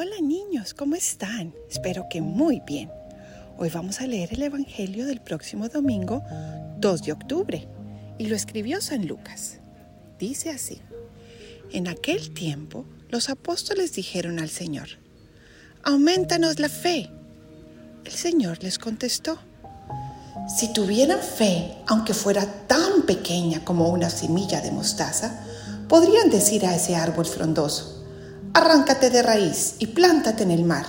Hola 0.00 0.20
niños, 0.22 0.74
¿cómo 0.74 0.94
están? 0.94 1.52
Espero 1.68 2.06
que 2.08 2.20
muy 2.20 2.62
bien. 2.64 2.88
Hoy 3.56 3.68
vamos 3.68 4.00
a 4.00 4.06
leer 4.06 4.32
el 4.32 4.44
Evangelio 4.44 5.06
del 5.06 5.20
próximo 5.20 5.68
domingo 5.68 6.22
2 6.78 7.02
de 7.02 7.10
octubre 7.10 7.68
y 8.16 8.26
lo 8.28 8.36
escribió 8.36 8.80
San 8.80 9.08
Lucas. 9.08 9.58
Dice 10.16 10.50
así, 10.50 10.80
en 11.72 11.88
aquel 11.88 12.32
tiempo 12.32 12.84
los 13.08 13.28
apóstoles 13.28 13.92
dijeron 13.92 14.38
al 14.38 14.50
Señor, 14.50 14.86
aumentanos 15.82 16.60
la 16.60 16.68
fe. 16.68 17.10
El 18.04 18.12
Señor 18.12 18.62
les 18.62 18.78
contestó, 18.78 19.40
si 20.56 20.72
tuvieran 20.72 21.18
fe, 21.18 21.74
aunque 21.88 22.14
fuera 22.14 22.46
tan 22.68 23.02
pequeña 23.02 23.64
como 23.64 23.88
una 23.88 24.10
semilla 24.10 24.60
de 24.60 24.70
mostaza, 24.70 25.44
podrían 25.88 26.30
decir 26.30 26.64
a 26.66 26.76
ese 26.76 26.94
árbol 26.94 27.26
frondoso, 27.26 27.98
arráncate 28.58 29.10
de 29.10 29.22
raíz 29.22 29.76
y 29.78 29.86
plántate 29.86 30.42
en 30.42 30.50
el 30.50 30.64
mar, 30.64 30.86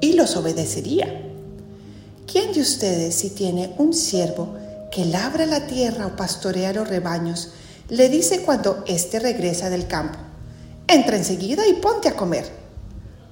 y 0.00 0.14
los 0.14 0.36
obedecería. 0.36 1.22
¿Quién 2.26 2.52
de 2.52 2.60
ustedes, 2.60 3.14
si 3.14 3.30
tiene 3.30 3.74
un 3.78 3.94
siervo 3.94 4.56
que 4.90 5.04
labra 5.04 5.46
la 5.46 5.66
tierra 5.66 6.06
o 6.06 6.16
pastorea 6.16 6.72
los 6.72 6.88
rebaños, 6.88 7.50
le 7.88 8.08
dice 8.08 8.42
cuando 8.42 8.82
éste 8.86 9.20
regresa 9.20 9.70
del 9.70 9.86
campo, 9.86 10.18
entra 10.88 11.16
enseguida 11.16 11.66
y 11.66 11.74
ponte 11.74 12.08
a 12.08 12.16
comer? 12.16 12.50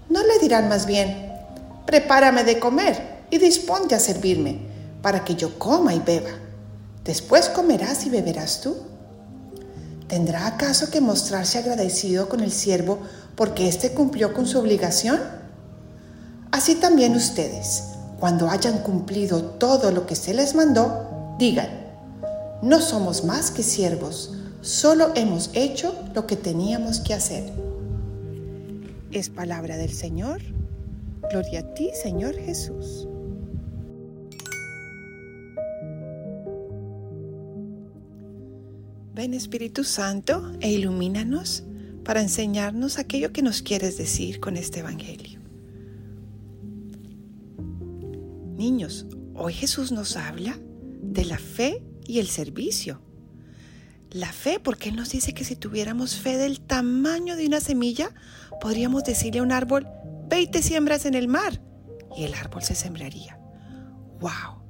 No 0.09 0.24
le 0.24 0.38
dirán 0.38 0.68
más 0.68 0.87
bien, 0.87 1.32
prepárame 1.84 2.45
de 2.45 2.60
comer 2.60 3.24
y 3.30 3.38
disponte 3.38 3.96
a 3.96 4.01
servirme, 4.01 4.60
para 5.02 5.24
que 5.24 5.34
yo 5.34 5.59
coma 5.59 5.95
y 5.95 5.98
beba. 5.98 6.30
Después 7.04 7.48
comerás 7.48 8.06
y 8.06 8.10
beberás 8.10 8.60
tú. 8.60 8.77
¿Tendrá 10.06 10.46
acaso 10.46 10.91
que 10.91 11.01
mostrarse 11.01 11.59
agradecido 11.59 12.29
con 12.29 12.41
el 12.41 12.52
siervo 12.52 13.01
porque 13.37 13.69
éste 13.69 13.93
cumplió 13.93 14.33
con 14.33 14.47
su 14.47 14.59
obligación? 14.59 15.20
Así 16.51 16.77
también 16.77 17.16
ustedes, 17.16 17.85
cuando 18.21 18.49
hayan 18.49 18.79
cumplido 18.79 19.43
todo 19.43 19.91
lo 19.91 20.07
que 20.07 20.15
se 20.15 20.35
les 20.35 20.54
mandó, 20.54 21.37
digan, 21.38 21.68
no 22.63 22.80
somos 22.80 23.24
más 23.24 23.51
que 23.51 23.63
siervos, 23.63 24.32
solo 24.60 25.13
hemos 25.15 25.51
hecho 25.52 25.95
lo 26.15 26.26
que 26.26 26.37
teníamos 26.37 27.01
que 27.01 27.15
hacer. 27.15 27.52
Es 29.10 29.29
palabra 29.29 29.76
del 29.76 29.93
Señor. 29.93 30.41
Gloria 31.30 31.60
a 31.60 31.74
ti, 31.74 31.91
Señor 32.01 32.35
Jesús. 32.37 33.09
Ven 39.15 39.35
Espíritu 39.35 39.85
Santo 39.85 40.52
e 40.60 40.73
ilumínanos 40.73 41.63
para 42.05 42.21
enseñarnos 42.21 42.99
aquello 42.99 43.33
que 43.33 43.43
nos 43.43 43.63
quieres 43.63 43.97
decir 43.97 44.41
con 44.41 44.57
este 44.57 44.80
Evangelio. 44.80 45.41
Niños, 48.57 49.07
hoy 49.35 49.52
Jesús 49.52 49.91
nos 49.91 50.16
habla 50.16 50.59
de 51.02 51.25
la 51.25 51.38
fe 51.38 51.82
y 52.07 52.19
el 52.19 52.29
servicio. 52.29 53.01
La 54.10 54.32
fe, 54.32 54.60
porque 54.60 54.91
Él 54.91 54.97
nos 54.97 55.10
dice 55.10 55.35
que 55.35 55.45
si 55.45 55.57
tuviéramos 55.57 56.16
fe 56.16 56.37
del 56.37 56.60
tamaño 56.60 57.35
de 57.35 57.47
una 57.47 57.60
semilla, 57.60 58.10
podríamos 58.60 59.02
decirle 59.02 59.41
a 59.41 59.43
un 59.43 59.51
árbol, 59.51 59.88
ve 60.29 60.43
y 60.43 60.47
te 60.47 60.63
siembras 60.63 61.05
en 61.07 61.15
el 61.15 61.27
mar, 61.27 61.60
y 62.16 62.25
el 62.25 62.35
árbol 62.35 62.63
se 62.63 62.77
sembraría. 62.77 63.41
¡Wow! 64.21 64.65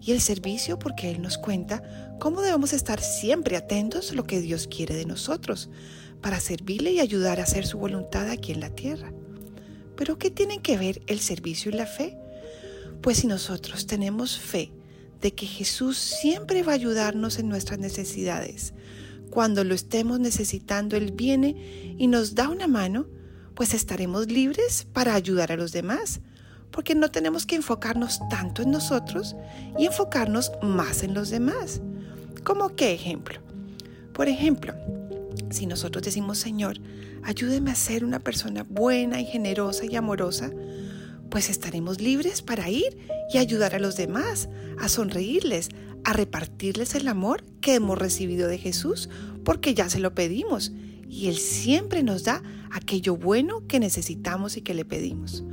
y 0.00 0.12
el 0.12 0.20
servicio 0.20 0.78
porque 0.78 1.10
Él 1.10 1.20
nos 1.20 1.38
cuenta 1.38 1.82
cómo 2.18 2.40
debemos 2.40 2.72
estar 2.72 3.00
siempre 3.00 3.56
atentos 3.56 4.10
a 4.10 4.14
lo 4.14 4.24
que 4.24 4.40
Dios 4.40 4.66
quiere 4.66 4.94
de 4.94 5.04
nosotros 5.04 5.68
para 6.20 6.40
servirle 6.40 6.92
y 6.92 7.00
ayudar 7.00 7.40
a 7.40 7.44
hacer 7.44 7.66
su 7.66 7.78
voluntad 7.78 8.28
aquí 8.28 8.52
en 8.52 8.60
la 8.60 8.70
tierra. 8.70 9.12
Pero 9.96 10.18
¿qué 10.18 10.30
tienen 10.30 10.60
que 10.60 10.76
ver 10.76 11.02
el 11.06 11.20
servicio 11.20 11.70
y 11.70 11.74
la 11.74 11.86
fe? 11.86 12.16
Pues 13.02 13.18
si 13.18 13.26
nosotros 13.26 13.86
tenemos 13.86 14.38
fe 14.38 14.72
de 15.20 15.32
que 15.32 15.46
Jesús 15.46 15.98
siempre 15.98 16.62
va 16.62 16.72
a 16.72 16.76
ayudarnos 16.76 17.38
en 17.38 17.48
nuestras 17.48 17.78
necesidades, 17.78 18.74
cuando 19.30 19.64
lo 19.64 19.74
estemos 19.74 20.20
necesitando, 20.20 20.96
Él 20.96 21.12
viene 21.12 21.94
y 21.98 22.06
nos 22.06 22.34
da 22.34 22.48
una 22.48 22.66
mano, 22.66 23.06
pues 23.54 23.74
estaremos 23.74 24.28
libres 24.28 24.86
para 24.92 25.14
ayudar 25.14 25.52
a 25.52 25.56
los 25.56 25.72
demás, 25.72 26.20
porque 26.70 26.94
no 26.94 27.10
tenemos 27.10 27.44
que 27.44 27.56
enfocarnos 27.56 28.20
tanto 28.30 28.62
en 28.62 28.70
nosotros 28.70 29.34
y 29.78 29.86
enfocarnos 29.86 30.52
más 30.62 31.02
en 31.02 31.14
los 31.14 31.30
demás. 31.30 31.80
¿Cómo 32.44 32.76
qué 32.76 32.92
ejemplo? 32.92 33.40
Por 34.12 34.28
ejemplo, 34.28 34.74
si 35.50 35.66
nosotros 35.66 36.04
decimos, 36.04 36.38
Señor, 36.38 36.78
ayúdeme 37.22 37.70
a 37.70 37.74
ser 37.74 38.04
una 38.04 38.20
persona 38.20 38.64
buena 38.68 39.20
y 39.20 39.26
generosa 39.26 39.86
y 39.86 39.96
amorosa, 39.96 40.50
pues 41.30 41.50
estaremos 41.50 42.00
libres 42.00 42.42
para 42.42 42.70
ir 42.70 42.96
y 43.32 43.38
ayudar 43.38 43.74
a 43.74 43.78
los 43.78 43.96
demás, 43.96 44.48
a 44.78 44.88
sonreírles, 44.88 45.68
a 46.04 46.12
repartirles 46.12 46.94
el 46.94 47.08
amor 47.08 47.44
que 47.60 47.74
hemos 47.74 47.98
recibido 47.98 48.48
de 48.48 48.58
Jesús, 48.58 49.10
porque 49.44 49.74
ya 49.74 49.88
se 49.88 49.98
lo 49.98 50.14
pedimos 50.14 50.72
y 51.08 51.28
Él 51.28 51.38
siempre 51.38 52.02
nos 52.02 52.24
da 52.24 52.42
aquello 52.70 53.16
bueno 53.16 53.66
que 53.66 53.80
necesitamos 53.80 54.56
y 54.56 54.62
que 54.62 54.74
le 54.74 54.84
pedimos. 54.84 55.44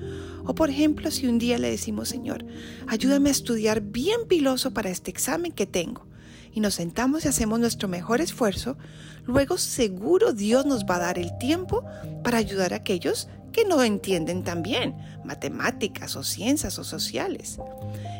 O 0.45 0.53
por 0.53 0.69
ejemplo, 0.69 1.09
si 1.11 1.27
un 1.27 1.39
día 1.39 1.57
le 1.57 1.71
decimos, 1.71 2.09
Señor, 2.09 2.45
ayúdame 2.87 3.29
a 3.29 3.31
estudiar 3.31 3.81
bien 3.81 4.27
piloso 4.27 4.73
para 4.73 4.89
este 4.89 5.11
examen 5.11 5.51
que 5.51 5.65
tengo, 5.65 6.07
y 6.55 6.61
nos 6.61 6.75
sentamos 6.75 7.25
y 7.25 7.27
hacemos 7.27 7.59
nuestro 7.59 7.89
mejor 7.89 8.21
esfuerzo, 8.21 8.77
luego 9.25 9.57
seguro 9.57 10.31
Dios 10.33 10.65
nos 10.65 10.85
va 10.85 10.95
a 10.95 10.99
dar 10.99 11.19
el 11.19 11.37
tiempo 11.37 11.83
para 12.23 12.37
ayudar 12.37 12.73
a 12.73 12.77
aquellos 12.77 13.27
que 13.51 13.65
no 13.65 13.83
entienden 13.83 14.43
tan 14.43 14.63
bien 14.63 14.95
matemáticas 15.23 16.15
o 16.15 16.23
ciencias 16.23 16.79
o 16.79 16.83
sociales. 16.85 17.59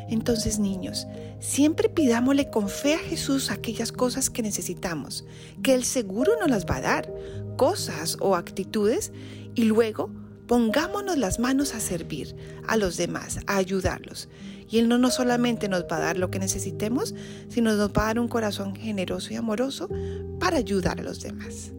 Entonces, 0.08 0.58
niños, 0.58 1.06
siempre 1.40 1.88
pidámosle 1.88 2.50
con 2.50 2.68
fe 2.68 2.94
a 2.94 2.98
Jesús 2.98 3.50
aquellas 3.50 3.90
cosas 3.90 4.28
que 4.28 4.42
necesitamos, 4.42 5.24
que 5.62 5.74
Él 5.74 5.84
seguro 5.84 6.32
nos 6.38 6.50
las 6.50 6.66
va 6.66 6.76
a 6.76 6.80
dar, 6.82 7.12
cosas 7.56 8.18
o 8.20 8.36
actitudes, 8.36 9.12
y 9.54 9.64
luego 9.64 10.10
Pongámonos 10.46 11.18
las 11.18 11.38
manos 11.38 11.74
a 11.74 11.80
servir 11.80 12.36
a 12.66 12.76
los 12.76 12.96
demás, 12.96 13.40
a 13.46 13.56
ayudarlos. 13.56 14.28
Y 14.68 14.78
Él 14.78 14.88
no, 14.88 14.98
no 14.98 15.10
solamente 15.10 15.68
nos 15.68 15.84
va 15.84 15.96
a 15.96 16.00
dar 16.00 16.18
lo 16.18 16.30
que 16.30 16.38
necesitemos, 16.38 17.14
sino 17.48 17.74
nos 17.74 17.90
va 17.90 18.02
a 18.02 18.06
dar 18.06 18.18
un 18.20 18.28
corazón 18.28 18.74
generoso 18.74 19.32
y 19.32 19.36
amoroso 19.36 19.88
para 20.38 20.58
ayudar 20.58 21.00
a 21.00 21.04
los 21.04 21.20
demás. 21.20 21.72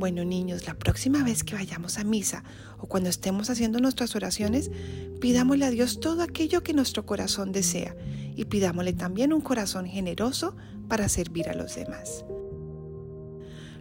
Bueno 0.00 0.24
niños, 0.24 0.66
la 0.66 0.74
próxima 0.74 1.22
vez 1.22 1.44
que 1.44 1.54
vayamos 1.54 1.98
a 1.98 2.04
misa 2.04 2.42
o 2.78 2.86
cuando 2.86 3.10
estemos 3.10 3.50
haciendo 3.50 3.80
nuestras 3.80 4.16
oraciones, 4.16 4.70
pidámosle 5.20 5.66
a 5.66 5.70
Dios 5.70 6.00
todo 6.00 6.22
aquello 6.22 6.62
que 6.62 6.72
nuestro 6.72 7.04
corazón 7.04 7.52
desea 7.52 7.94
y 8.34 8.46
pidámosle 8.46 8.94
también 8.94 9.34
un 9.34 9.42
corazón 9.42 9.84
generoso 9.84 10.56
para 10.88 11.08
servir 11.10 11.50
a 11.50 11.54
los 11.54 11.74
demás. 11.74 12.24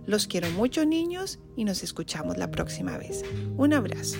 Los 0.10 0.26
quiero 0.26 0.50
mucho 0.50 0.88
niños 0.88 1.38
y 1.56 1.66
nos 1.66 1.84
escuchamos 1.84 2.36
la 2.36 2.50
próxima 2.50 2.98
vez. 2.98 3.24
Un 3.58 3.74
abrazo. 3.74 4.18